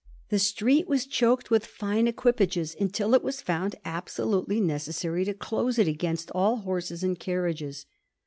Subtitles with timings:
[0.29, 5.77] The street was choked with fine equipages, until it was found absolutely necessary to close
[5.77, 7.85] it against all horses and carriages.